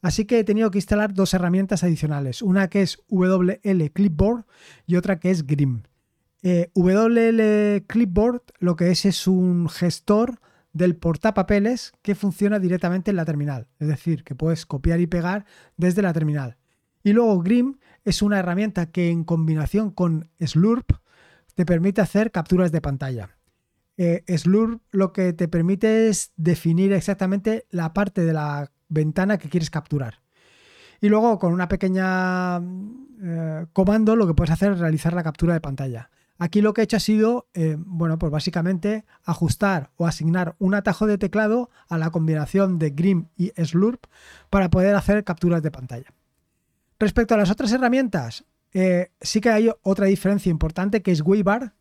Así 0.00 0.24
que 0.24 0.38
he 0.38 0.44
tenido 0.44 0.70
que 0.70 0.78
instalar 0.78 1.12
dos 1.12 1.34
herramientas 1.34 1.82
adicionales, 1.84 2.40
una 2.40 2.68
que 2.68 2.82
es 2.82 2.98
WL 3.08 3.90
Clipboard 3.92 4.44
y 4.86 4.96
otra 4.96 5.18
que 5.18 5.30
es 5.30 5.46
Grim. 5.46 5.82
Eh, 6.42 6.70
WL 6.74 7.84
Clipboard 7.86 8.42
lo 8.60 8.76
que 8.76 8.90
es 8.90 9.04
es 9.04 9.26
un 9.26 9.68
gestor 9.68 10.40
del 10.72 10.96
portapapeles 10.96 11.92
que 12.02 12.14
funciona 12.14 12.58
directamente 12.58 13.10
en 13.10 13.16
la 13.16 13.24
terminal, 13.24 13.66
es 13.80 13.88
decir, 13.88 14.22
que 14.22 14.34
puedes 14.34 14.64
copiar 14.66 15.00
y 15.00 15.06
pegar 15.06 15.44
desde 15.76 16.02
la 16.02 16.12
terminal. 16.12 16.56
Y 17.02 17.12
luego 17.12 17.40
Grim 17.40 17.78
es 18.04 18.22
una 18.22 18.38
herramienta 18.38 18.90
que 18.90 19.10
en 19.10 19.24
combinación 19.24 19.90
con 19.90 20.30
Slurp 20.40 20.92
te 21.54 21.66
permite 21.66 22.00
hacer 22.00 22.30
capturas 22.30 22.70
de 22.70 22.80
pantalla. 22.80 23.36
Eh, 23.96 24.22
Slurp 24.36 24.82
lo 24.92 25.12
que 25.12 25.32
te 25.32 25.48
permite 25.48 26.08
es 26.08 26.32
definir 26.36 26.92
exactamente 26.92 27.66
la 27.70 27.92
parte 27.92 28.24
de 28.24 28.32
la 28.32 28.70
ventana 28.88 29.38
que 29.38 29.48
quieres 29.48 29.70
capturar. 29.70 30.20
Y 31.00 31.08
luego 31.08 31.38
con 31.38 31.52
una 31.52 31.68
pequeña 31.68 32.58
eh, 32.58 33.66
comando 33.72 34.16
lo 34.16 34.26
que 34.26 34.34
puedes 34.34 34.52
hacer 34.52 34.72
es 34.72 34.78
realizar 34.78 35.12
la 35.14 35.22
captura 35.24 35.54
de 35.54 35.60
pantalla. 35.60 36.10
Aquí 36.38 36.60
lo 36.60 36.72
que 36.72 36.80
he 36.80 36.84
hecho 36.84 36.96
ha 36.96 37.00
sido, 37.00 37.48
eh, 37.54 37.76
bueno, 37.78 38.18
pues 38.18 38.30
básicamente 38.30 39.04
ajustar 39.24 39.90
o 39.96 40.06
asignar 40.06 40.54
un 40.60 40.74
atajo 40.74 41.06
de 41.06 41.18
teclado 41.18 41.68
a 41.88 41.98
la 41.98 42.10
combinación 42.10 42.78
de 42.78 42.90
Grim 42.90 43.26
y 43.36 43.50
Slurp 43.56 44.06
para 44.48 44.70
poder 44.70 44.94
hacer 44.94 45.24
capturas 45.24 45.62
de 45.62 45.72
pantalla. 45.72 46.14
Respecto 47.00 47.34
a 47.34 47.38
las 47.38 47.50
otras 47.50 47.72
herramientas, 47.72 48.44
eh, 48.72 49.10
sí 49.20 49.40
que 49.40 49.50
hay 49.50 49.70
otra 49.82 50.06
diferencia 50.06 50.50
importante 50.50 51.02
que 51.02 51.10
es 51.10 51.22
Waybar. 51.22 51.74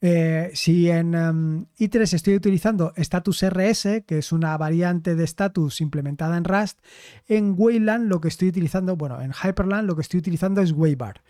Eh, 0.00 0.50
si 0.54 0.88
en 0.90 1.16
um, 1.16 1.66
i3 1.78 2.14
estoy 2.14 2.36
utilizando 2.36 2.92
Status 2.94 3.42
RS, 3.42 4.04
que 4.06 4.18
es 4.18 4.32
una 4.32 4.56
variante 4.56 5.16
de 5.16 5.24
status 5.24 5.80
implementada 5.80 6.36
en 6.36 6.44
Rust, 6.44 6.78
en 7.26 7.54
Wayland 7.56 8.08
lo 8.08 8.20
que 8.20 8.28
estoy 8.28 8.48
utilizando, 8.48 8.96
bueno, 8.96 9.20
en 9.20 9.32
Hyperland 9.32 9.88
lo 9.88 9.96
que 9.96 10.02
estoy 10.02 10.20
utilizando 10.20 10.60
es 10.60 10.72
Waybar 10.72 11.22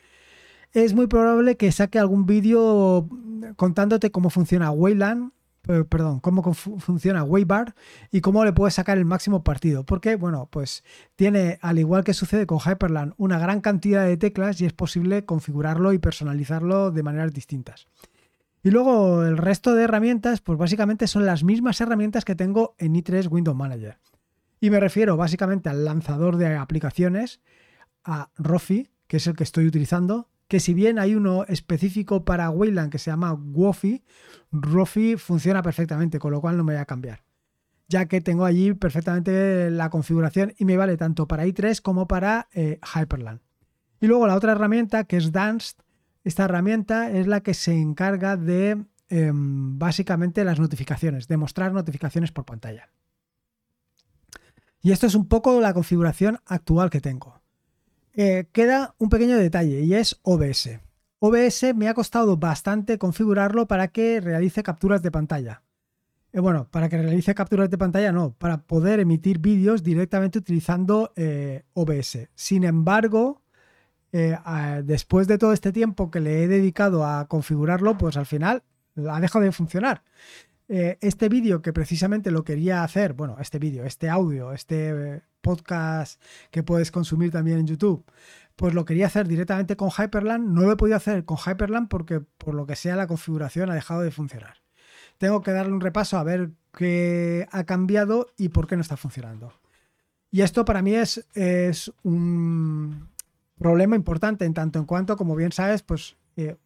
es 0.72 0.94
muy 0.94 1.06
probable 1.06 1.56
que 1.56 1.72
saque 1.72 1.98
algún 1.98 2.26
vídeo 2.26 3.08
contándote 3.56 4.10
cómo 4.10 4.30
funciona 4.30 4.70
Wayland, 4.70 5.32
perdón, 5.88 6.20
cómo 6.20 6.54
funciona 6.54 7.24
Waybar 7.24 7.74
y 8.10 8.20
cómo 8.20 8.44
le 8.44 8.52
puedes 8.52 8.74
sacar 8.74 8.96
el 8.96 9.04
máximo 9.04 9.44
partido. 9.44 9.84
Porque, 9.84 10.16
bueno, 10.16 10.48
pues 10.50 10.82
tiene, 11.14 11.58
al 11.60 11.78
igual 11.78 12.04
que 12.04 12.14
sucede 12.14 12.46
con 12.46 12.58
Hyperland, 12.58 13.12
una 13.18 13.38
gran 13.38 13.60
cantidad 13.60 14.06
de 14.06 14.16
teclas 14.16 14.60
y 14.60 14.66
es 14.66 14.72
posible 14.72 15.24
configurarlo 15.24 15.92
y 15.92 15.98
personalizarlo 15.98 16.90
de 16.90 17.02
maneras 17.02 17.32
distintas. 17.32 17.86
Y 18.62 18.70
luego 18.70 19.22
el 19.22 19.36
resto 19.36 19.74
de 19.74 19.84
herramientas, 19.84 20.40
pues 20.40 20.58
básicamente 20.58 21.06
son 21.06 21.26
las 21.26 21.44
mismas 21.44 21.80
herramientas 21.80 22.24
que 22.24 22.34
tengo 22.34 22.74
en 22.78 22.94
i3 22.94 23.30
Windows 23.30 23.56
Manager. 23.56 23.98
Y 24.60 24.70
me 24.70 24.80
refiero 24.80 25.16
básicamente 25.16 25.68
al 25.68 25.84
lanzador 25.84 26.36
de 26.36 26.56
aplicaciones, 26.56 27.40
a 28.04 28.30
Rofi, 28.36 28.90
que 29.06 29.18
es 29.18 29.26
el 29.26 29.36
que 29.36 29.44
estoy 29.44 29.66
utilizando, 29.66 30.28
que 30.48 30.60
si 30.60 30.74
bien 30.74 30.98
hay 30.98 31.14
uno 31.14 31.44
específico 31.44 32.24
para 32.24 32.50
Wayland 32.50 32.90
que 32.90 32.98
se 32.98 33.10
llama 33.10 33.34
Wofi, 33.34 34.02
Rofi 34.50 35.16
funciona 35.16 35.62
perfectamente, 35.62 36.18
con 36.18 36.32
lo 36.32 36.40
cual 36.40 36.56
no 36.56 36.64
me 36.64 36.72
voy 36.72 36.80
a 36.80 36.86
cambiar. 36.86 37.22
Ya 37.86 38.06
que 38.06 38.20
tengo 38.20 38.44
allí 38.44 38.72
perfectamente 38.72 39.70
la 39.70 39.90
configuración 39.90 40.54
y 40.58 40.64
me 40.64 40.76
vale 40.76 40.96
tanto 40.96 41.28
para 41.28 41.46
i3 41.46 41.80
como 41.80 42.08
para 42.08 42.48
eh, 42.52 42.80
Hyperland. 42.94 43.40
Y 44.00 44.06
luego 44.06 44.26
la 44.26 44.34
otra 44.34 44.52
herramienta 44.52 45.04
que 45.04 45.18
es 45.18 45.32
Dance, 45.32 45.74
esta 46.24 46.44
herramienta 46.44 47.10
es 47.10 47.26
la 47.26 47.40
que 47.40 47.54
se 47.54 47.74
encarga 47.74 48.36
de 48.36 48.84
em, 49.08 49.78
básicamente 49.78 50.44
las 50.44 50.60
notificaciones, 50.60 51.28
de 51.28 51.36
mostrar 51.36 51.72
notificaciones 51.72 52.32
por 52.32 52.44
pantalla. 52.44 52.90
Y 54.80 54.92
esto 54.92 55.06
es 55.06 55.14
un 55.14 55.26
poco 55.26 55.60
la 55.60 55.74
configuración 55.74 56.38
actual 56.46 56.90
que 56.90 57.00
tengo. 57.00 57.37
Eh, 58.14 58.46
queda 58.52 58.94
un 58.98 59.08
pequeño 59.08 59.36
detalle 59.36 59.82
y 59.82 59.94
es 59.94 60.18
OBS. 60.22 60.80
OBS 61.20 61.74
me 61.74 61.88
ha 61.88 61.94
costado 61.94 62.36
bastante 62.36 62.98
configurarlo 62.98 63.66
para 63.66 63.88
que 63.88 64.20
realice 64.20 64.62
capturas 64.62 65.02
de 65.02 65.10
pantalla. 65.10 65.62
Eh, 66.32 66.40
bueno, 66.40 66.68
para 66.70 66.88
que 66.88 67.00
realice 67.00 67.34
capturas 67.34 67.70
de 67.70 67.78
pantalla 67.78 68.12
no, 68.12 68.32
para 68.32 68.62
poder 68.62 69.00
emitir 69.00 69.38
vídeos 69.38 69.82
directamente 69.82 70.38
utilizando 70.38 71.12
eh, 71.16 71.64
OBS. 71.74 72.28
Sin 72.34 72.64
embargo, 72.64 73.42
después 74.10 75.28
de 75.28 75.36
todo 75.36 75.52
este 75.52 75.70
tiempo 75.70 76.10
que 76.10 76.20
le 76.20 76.42
he 76.42 76.48
dedicado 76.48 77.04
a 77.04 77.28
configurarlo, 77.28 77.98
pues 77.98 78.16
al 78.16 78.24
final 78.24 78.62
ha 79.06 79.20
dejado 79.20 79.44
de 79.44 79.52
funcionar. 79.52 80.02
Este 80.68 81.28
vídeo 81.28 81.62
que 81.62 81.72
precisamente 81.72 82.30
lo 82.30 82.44
quería 82.44 82.84
hacer, 82.84 83.14
bueno, 83.14 83.36
este 83.40 83.58
vídeo, 83.58 83.84
este 83.84 84.10
audio, 84.10 84.52
este 84.52 85.22
podcast 85.40 86.22
que 86.50 86.62
puedes 86.62 86.90
consumir 86.90 87.30
también 87.30 87.58
en 87.58 87.66
YouTube, 87.66 88.04
pues 88.54 88.74
lo 88.74 88.84
quería 88.84 89.06
hacer 89.06 89.28
directamente 89.28 89.76
con 89.76 89.90
Hyperland. 89.90 90.46
No 90.52 90.62
lo 90.62 90.72
he 90.72 90.76
podido 90.76 90.96
hacer 90.96 91.24
con 91.24 91.38
Hyperland 91.38 91.88
porque 91.88 92.20
por 92.20 92.54
lo 92.54 92.66
que 92.66 92.76
sea 92.76 92.96
la 92.96 93.06
configuración 93.06 93.70
ha 93.70 93.74
dejado 93.74 94.02
de 94.02 94.10
funcionar. 94.10 94.58
Tengo 95.16 95.42
que 95.42 95.52
darle 95.52 95.72
un 95.72 95.80
repaso 95.80 96.18
a 96.18 96.24
ver 96.24 96.50
qué 96.76 97.46
ha 97.50 97.64
cambiado 97.64 98.26
y 98.36 98.50
por 98.50 98.66
qué 98.66 98.76
no 98.76 98.82
está 98.82 98.96
funcionando. 98.96 99.52
Y 100.30 100.42
esto 100.42 100.64
para 100.64 100.82
mí 100.82 100.94
es, 100.94 101.26
es 101.34 101.92
un 102.02 103.08
problema 103.58 103.96
importante 103.96 104.44
en 104.44 104.54
tanto 104.54 104.78
en 104.78 104.84
cuanto, 104.84 105.16
como 105.16 105.34
bien 105.34 105.52
sabes, 105.52 105.82
pues 105.82 106.16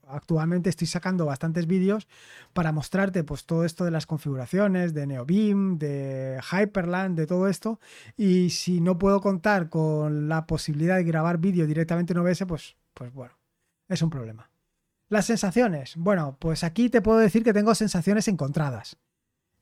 actualmente 0.07 0.69
estoy 0.71 0.87
sacando 0.87 1.26
bastantes 1.26 1.67
vídeos 1.67 2.07
para 2.52 2.73
mostrarte 2.73 3.25
pues 3.25 3.47
todo 3.47 3.64
esto 3.64 3.85
de 3.85 3.91
las 3.91 4.07
configuraciones 4.07 4.95
de 4.95 5.07
NeoBeam, 5.07 5.79
de 5.79 6.41
Hyperland, 6.50 7.17
de 7.17 7.26
todo 7.26 7.49
esto. 7.49 7.81
Y 8.17 8.50
si 8.50 8.81
no 8.81 8.99
puedo 8.99 9.21
contar 9.21 9.69
con 9.69 10.29
la 10.29 10.47
posibilidad 10.47 10.97
de 10.97 11.05
grabar 11.05 11.38
vídeo 11.38 11.67
directamente 11.67 12.12
en 12.12 12.19
OBS, 12.19 12.45
pues, 12.47 12.76
pues 12.95 13.12
bueno, 13.12 13.35
es 13.88 14.02
un 14.02 14.11
problema. 14.11 14.50
Las 15.09 15.26
sensaciones. 15.26 15.95
Bueno, 15.97 16.37
pues 16.38 16.64
aquí 16.64 16.88
te 16.88 17.02
puedo 17.02 17.19
decir 17.19 17.45
que 17.45 17.52
tengo 17.52 17.75
sensaciones 17.75 18.29
encontradas. 18.29 18.97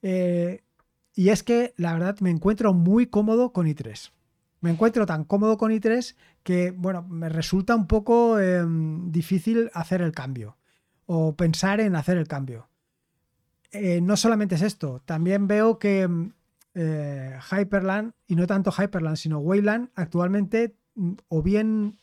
Eh, 0.02 0.62
y 1.14 1.28
es 1.30 1.42
que 1.42 1.74
la 1.76 1.92
verdad 1.92 2.18
me 2.20 2.30
encuentro 2.30 2.72
muy 2.72 3.06
cómodo 3.06 3.52
con 3.52 3.66
i3 3.66 4.12
me 4.60 4.70
encuentro 4.70 5.06
tan 5.06 5.24
cómodo 5.24 5.56
con 5.56 5.72
i3 5.72 6.16
que, 6.42 6.70
bueno, 6.70 7.02
me 7.02 7.28
resulta 7.28 7.74
un 7.74 7.86
poco 7.86 8.38
em, 8.38 9.10
difícil 9.10 9.70
hacer 9.74 10.02
el 10.02 10.12
cambio 10.12 10.56
o 11.06 11.34
pensar 11.34 11.80
en 11.80 11.96
hacer 11.96 12.18
el 12.18 12.28
cambio. 12.28 12.68
Eh, 13.72 14.00
no 14.00 14.16
solamente 14.16 14.56
es 14.56 14.62
esto, 14.62 15.02
también 15.04 15.46
veo 15.46 15.78
que 15.78 16.02
em, 16.02 16.32
eh, 16.74 17.38
Hyperland, 17.50 18.12
y 18.26 18.36
no 18.36 18.46
tanto 18.46 18.72
Hyperland, 18.72 19.16
sino 19.16 19.38
Wayland, 19.38 19.90
actualmente 19.94 20.76
mm, 20.94 21.12
o 21.28 21.42
bien 21.42 21.98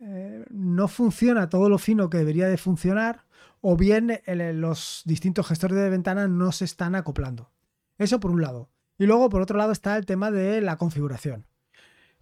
eh, 0.00 0.44
no 0.50 0.88
funciona 0.88 1.48
todo 1.48 1.68
lo 1.68 1.78
fino 1.78 2.10
que 2.10 2.18
debería 2.18 2.48
de 2.48 2.56
funcionar, 2.56 3.24
o 3.60 3.76
bien 3.76 4.20
los 4.26 5.02
distintos 5.04 5.46
gestores 5.46 5.78
de 5.78 5.88
ventanas 5.88 6.28
no 6.28 6.50
se 6.50 6.64
están 6.64 6.96
acoplando. 6.96 7.52
Eso 7.96 8.18
por 8.18 8.32
un 8.32 8.42
lado. 8.42 8.70
Y 8.98 9.06
luego, 9.06 9.28
por 9.28 9.40
otro 9.40 9.56
lado, 9.56 9.70
está 9.70 9.96
el 9.96 10.04
tema 10.04 10.32
de 10.32 10.60
la 10.60 10.76
configuración. 10.76 11.46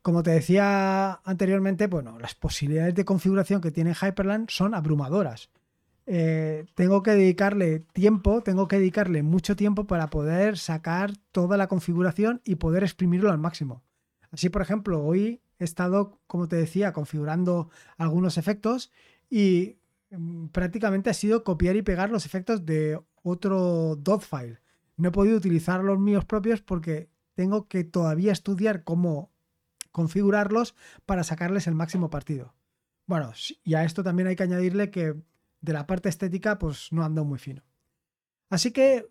Como 0.02 0.22
te 0.22 0.30
decía 0.30 1.20
anteriormente, 1.24 1.86
bueno, 1.86 2.18
las 2.18 2.34
posibilidades 2.34 2.94
de 2.94 3.04
configuración 3.04 3.60
que 3.60 3.70
tiene 3.70 3.94
Hyperland 3.94 4.48
son 4.48 4.74
abrumadoras. 4.74 5.50
Eh, 6.06 6.64
tengo 6.74 7.02
que 7.02 7.12
dedicarle 7.12 7.80
tiempo, 7.92 8.42
tengo 8.42 8.66
que 8.66 8.78
dedicarle 8.78 9.22
mucho 9.22 9.56
tiempo 9.56 9.86
para 9.86 10.08
poder 10.08 10.58
sacar 10.58 11.12
toda 11.32 11.56
la 11.56 11.68
configuración 11.68 12.40
y 12.44 12.56
poder 12.56 12.82
exprimirlo 12.82 13.30
al 13.30 13.38
máximo. 13.38 13.82
Así, 14.30 14.48
por 14.48 14.62
ejemplo, 14.62 15.04
hoy 15.04 15.42
he 15.58 15.64
estado, 15.64 16.18
como 16.26 16.48
te 16.48 16.56
decía, 16.56 16.92
configurando 16.92 17.70
algunos 17.98 18.38
efectos 18.38 18.90
y 19.28 19.76
mm, 20.10 20.46
prácticamente 20.46 21.10
ha 21.10 21.14
sido 21.14 21.44
copiar 21.44 21.76
y 21.76 21.82
pegar 21.82 22.10
los 22.10 22.26
efectos 22.26 22.64
de 22.64 23.00
otro 23.22 23.96
dot 23.96 24.22
file. 24.22 24.60
No 24.96 25.08
he 25.08 25.12
podido 25.12 25.36
utilizar 25.36 25.84
los 25.84 25.98
míos 25.98 26.24
propios 26.24 26.62
porque 26.62 27.10
tengo 27.34 27.68
que 27.68 27.84
todavía 27.84 28.32
estudiar 28.32 28.82
cómo 28.84 29.29
configurarlos 29.92 30.74
para 31.06 31.24
sacarles 31.24 31.66
el 31.66 31.74
máximo 31.74 32.10
partido. 32.10 32.54
Bueno, 33.06 33.32
y 33.64 33.74
a 33.74 33.84
esto 33.84 34.04
también 34.04 34.28
hay 34.28 34.36
que 34.36 34.44
añadirle 34.44 34.90
que 34.90 35.16
de 35.60 35.72
la 35.72 35.86
parte 35.86 36.08
estética 36.08 36.58
pues 36.58 36.92
no 36.92 37.04
ando 37.04 37.24
muy 37.24 37.38
fino. 37.38 37.62
Así 38.48 38.72
que, 38.72 39.06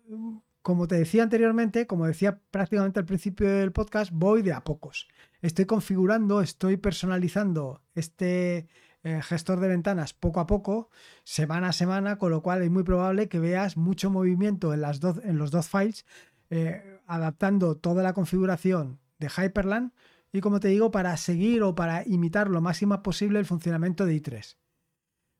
como 0.62 0.86
te 0.86 0.96
decía 0.96 1.22
anteriormente, 1.22 1.86
como 1.86 2.06
decía 2.06 2.40
prácticamente 2.50 3.00
al 3.00 3.06
principio 3.06 3.48
del 3.48 3.72
podcast, 3.72 4.10
voy 4.12 4.42
de 4.42 4.52
a 4.52 4.64
pocos. 4.64 5.08
Estoy 5.40 5.64
configurando, 5.64 6.42
estoy 6.42 6.76
personalizando 6.76 7.82
este 7.94 8.68
eh, 9.02 9.22
gestor 9.22 9.60
de 9.60 9.68
ventanas 9.68 10.12
poco 10.12 10.40
a 10.40 10.46
poco, 10.46 10.90
semana 11.24 11.68
a 11.68 11.72
semana, 11.72 12.18
con 12.18 12.30
lo 12.30 12.42
cual 12.42 12.62
es 12.62 12.70
muy 12.70 12.82
probable 12.82 13.28
que 13.28 13.38
veas 13.38 13.78
mucho 13.78 14.10
movimiento 14.10 14.74
en, 14.74 14.82
las 14.82 15.00
en 15.02 15.38
los 15.38 15.50
dos 15.50 15.68
files, 15.68 16.04
eh, 16.50 17.00
adaptando 17.06 17.76
toda 17.76 18.02
la 18.02 18.12
configuración 18.12 18.98
de 19.18 19.28
Hyperland 19.28 19.92
y 20.32 20.40
como 20.40 20.60
te 20.60 20.68
digo, 20.68 20.90
para 20.90 21.16
seguir 21.16 21.62
o 21.62 21.74
para 21.74 22.06
imitar 22.06 22.48
lo 22.48 22.60
máximo 22.60 23.02
posible 23.02 23.38
el 23.38 23.46
funcionamiento 23.46 24.06
de 24.06 24.22
i3. 24.22 24.56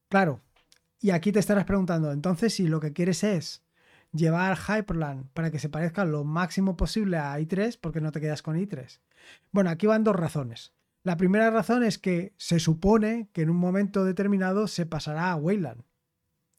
Claro, 0.08 0.40
y 1.00 1.10
aquí 1.10 1.32
te 1.32 1.38
estarás 1.38 1.64
preguntando, 1.64 2.12
entonces 2.12 2.54
si 2.54 2.66
lo 2.66 2.80
que 2.80 2.92
quieres 2.92 3.22
es 3.24 3.62
llevar 4.12 4.58
Hyperland 4.58 5.30
para 5.32 5.50
que 5.50 5.58
se 5.58 5.68
parezca 5.68 6.04
lo 6.04 6.24
máximo 6.24 6.76
posible 6.76 7.18
a 7.18 7.38
i3, 7.38 7.78
¿por 7.78 7.92
qué 7.92 8.00
no 8.00 8.12
te 8.12 8.20
quedas 8.20 8.42
con 8.42 8.56
i3? 8.56 9.00
Bueno, 9.52 9.70
aquí 9.70 9.86
van 9.86 10.04
dos 10.04 10.16
razones. 10.16 10.72
La 11.02 11.16
primera 11.16 11.50
razón 11.50 11.84
es 11.84 11.98
que 11.98 12.34
se 12.36 12.60
supone 12.60 13.30
que 13.32 13.42
en 13.42 13.50
un 13.50 13.56
momento 13.56 14.04
determinado 14.04 14.66
se 14.66 14.84
pasará 14.84 15.30
a 15.30 15.36
Wayland. 15.36 15.82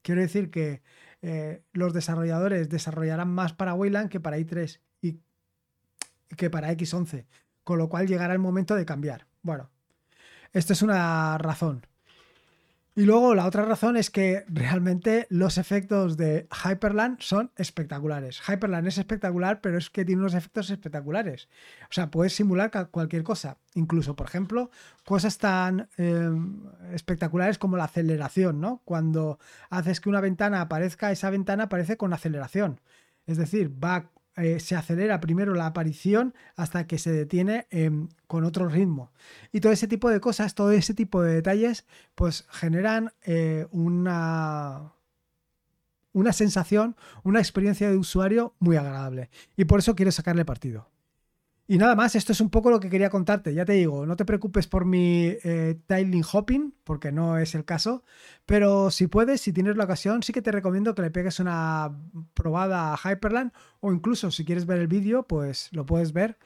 Quiero 0.01 0.21
decir 0.21 0.49
que 0.49 0.81
eh, 1.21 1.63
los 1.73 1.93
desarrolladores 1.93 2.69
desarrollarán 2.69 3.29
más 3.29 3.53
para 3.53 3.75
Wayland 3.75 4.09
que 4.09 4.19
para 4.19 4.39
i3 4.39 4.79
y 5.01 5.19
que 6.35 6.49
para 6.49 6.71
X11 6.71 7.27
con 7.63 7.77
lo 7.77 7.89
cual 7.89 8.07
llegará 8.07 8.33
el 8.33 8.39
momento 8.39 8.75
de 8.75 8.85
cambiar. 8.85 9.27
Bueno, 9.41 9.69
esta 10.53 10.73
es 10.73 10.81
una 10.81 11.37
razón. 11.37 11.85
Y 12.93 13.03
luego 13.03 13.33
la 13.35 13.45
otra 13.45 13.63
razón 13.63 13.95
es 13.95 14.09
que 14.09 14.43
realmente 14.49 15.25
los 15.29 15.57
efectos 15.57 16.17
de 16.17 16.49
Hyperland 16.51 17.21
son 17.21 17.49
espectaculares. 17.55 18.41
Hyperland 18.45 18.85
es 18.85 18.97
espectacular, 18.97 19.61
pero 19.61 19.77
es 19.77 19.89
que 19.89 20.03
tiene 20.03 20.19
unos 20.21 20.33
efectos 20.33 20.69
espectaculares. 20.69 21.47
O 21.83 21.93
sea, 21.93 22.11
puedes 22.11 22.35
simular 22.35 22.69
cualquier 22.91 23.23
cosa. 23.23 23.57
Incluso, 23.75 24.17
por 24.17 24.27
ejemplo, 24.27 24.71
cosas 25.05 25.37
tan 25.37 25.87
em, 25.95 26.65
espectaculares 26.91 27.57
como 27.57 27.77
la 27.77 27.85
aceleración, 27.85 28.59
¿no? 28.59 28.81
Cuando 28.83 29.39
haces 29.69 30.01
que 30.01 30.09
una 30.09 30.19
ventana 30.19 30.59
aparezca, 30.59 31.11
esa 31.13 31.29
ventana 31.29 31.63
aparece 31.63 31.95
con 31.95 32.11
aceleración. 32.11 32.81
Es 33.25 33.37
decir, 33.37 33.71
va 33.81 34.11
eh, 34.37 34.59
se 34.59 34.75
acelera 34.75 35.19
primero 35.19 35.53
la 35.53 35.65
aparición 35.65 36.33
hasta 36.55 36.87
que 36.87 36.97
se 36.97 37.11
detiene 37.11 37.67
em, 37.69 38.07
con 38.27 38.43
otro 38.45 38.69
ritmo. 38.69 39.11
Y 39.51 39.59
todo 39.59 39.73
ese 39.73 39.87
tipo 39.87 40.09
de 40.09 40.19
cosas, 40.19 40.55
todo 40.55 40.71
ese 40.71 40.93
tipo 40.93 41.21
de 41.21 41.35
detalles, 41.35 41.85
pues 42.15 42.45
generan 42.49 43.11
eh, 43.23 43.67
una, 43.71 44.93
una 46.13 46.33
sensación, 46.33 46.95
una 47.23 47.39
experiencia 47.39 47.89
de 47.89 47.97
usuario 47.97 48.55
muy 48.59 48.77
agradable. 48.77 49.29
Y 49.57 49.65
por 49.65 49.79
eso 49.79 49.95
quiero 49.95 50.11
sacarle 50.11 50.45
partido. 50.45 50.87
Y 51.71 51.77
nada 51.77 51.95
más, 51.95 52.15
esto 52.15 52.33
es 52.33 52.41
un 52.41 52.49
poco 52.49 52.69
lo 52.69 52.81
que 52.81 52.89
quería 52.89 53.09
contarte. 53.09 53.53
Ya 53.53 53.63
te 53.63 53.71
digo, 53.71 54.05
no 54.05 54.17
te 54.17 54.25
preocupes 54.25 54.67
por 54.67 54.83
mi 54.83 55.37
eh, 55.41 55.79
tiling 55.87 56.25
hopping, 56.29 56.73
porque 56.83 57.13
no 57.13 57.37
es 57.37 57.55
el 57.55 57.63
caso. 57.63 58.03
Pero 58.45 58.91
si 58.91 59.07
puedes, 59.07 59.39
si 59.39 59.53
tienes 59.53 59.77
la 59.77 59.85
ocasión, 59.85 60.21
sí 60.21 60.33
que 60.33 60.41
te 60.41 60.51
recomiendo 60.51 60.93
que 60.93 61.01
le 61.01 61.11
pegues 61.11 61.39
una 61.39 61.97
probada 62.33 62.93
a 62.93 62.97
Hyperland. 62.97 63.53
O 63.79 63.93
incluso 63.93 64.31
si 64.31 64.43
quieres 64.43 64.65
ver 64.65 64.79
el 64.79 64.87
vídeo, 64.89 65.23
pues 65.23 65.69
lo 65.71 65.85
puedes 65.85 66.11
ver. 66.11 66.37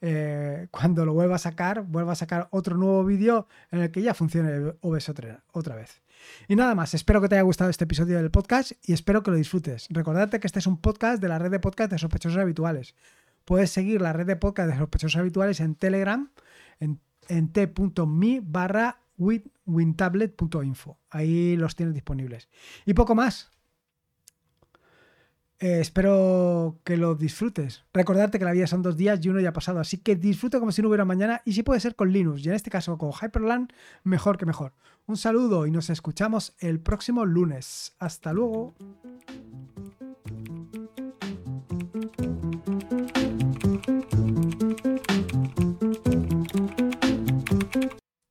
Eh, 0.00 0.66
cuando 0.72 1.06
lo 1.06 1.14
vuelva 1.14 1.36
a 1.36 1.38
sacar, 1.38 1.84
vuelva 1.84 2.14
a 2.14 2.16
sacar 2.16 2.48
otro 2.50 2.76
nuevo 2.76 3.04
vídeo 3.04 3.46
en 3.70 3.82
el 3.82 3.92
que 3.92 4.02
ya 4.02 4.14
funcione 4.14 4.74
OBS 4.80 5.10
otra, 5.10 5.44
otra 5.52 5.76
vez. 5.76 6.02
Y 6.48 6.56
nada 6.56 6.74
más, 6.74 6.92
espero 6.94 7.20
que 7.20 7.28
te 7.28 7.36
haya 7.36 7.42
gustado 7.42 7.70
este 7.70 7.84
episodio 7.84 8.16
del 8.16 8.32
podcast 8.32 8.72
y 8.82 8.94
espero 8.94 9.22
que 9.22 9.30
lo 9.30 9.36
disfrutes. 9.36 9.86
Recordarte 9.90 10.40
que 10.40 10.48
este 10.48 10.58
es 10.58 10.66
un 10.66 10.78
podcast 10.78 11.22
de 11.22 11.28
la 11.28 11.38
red 11.38 11.52
de 11.52 11.60
podcast 11.60 11.92
de 11.92 11.98
sospechosos 11.98 12.38
habituales. 12.38 12.96
Puedes 13.44 13.70
seguir 13.70 14.00
la 14.00 14.12
red 14.12 14.26
de 14.26 14.36
podcast 14.36 14.70
de 14.70 14.78
sospechosos 14.78 15.20
habituales 15.20 15.60
en 15.60 15.74
Telegram, 15.74 16.30
en, 16.80 17.48
t.me 17.48 18.40
barra. 18.42 18.98
Ahí 21.10 21.56
los 21.56 21.76
tienes 21.76 21.94
disponibles. 21.94 22.48
Y 22.86 22.94
poco 22.94 23.14
más. 23.14 23.50
Eh, 25.62 25.78
espero 25.80 26.80
que 26.82 26.96
lo 26.96 27.14
disfrutes. 27.14 27.84
Recordarte 27.92 28.40
que 28.40 28.44
la 28.44 28.50
vida 28.50 28.66
son 28.66 28.82
dos 28.82 28.96
días 28.96 29.24
y 29.24 29.28
uno 29.28 29.38
ya 29.38 29.50
ha 29.50 29.52
pasado, 29.52 29.78
así 29.78 29.98
que 29.98 30.16
disfruta 30.16 30.58
como 30.58 30.72
si 30.72 30.82
no 30.82 30.88
hubiera 30.88 31.04
mañana 31.04 31.40
y 31.44 31.52
si 31.52 31.62
puede 31.62 31.78
ser 31.78 31.94
con 31.94 32.10
Linux 32.12 32.44
y 32.44 32.48
en 32.48 32.56
este 32.56 32.68
caso 32.68 32.98
con 32.98 33.12
Hyperland, 33.12 33.72
mejor 34.02 34.38
que 34.38 34.44
mejor. 34.44 34.72
Un 35.06 35.16
saludo 35.16 35.66
y 35.68 35.70
nos 35.70 35.88
escuchamos 35.88 36.54
el 36.58 36.80
próximo 36.80 37.24
lunes. 37.24 37.94
Hasta 38.00 38.32
luego. 38.32 38.74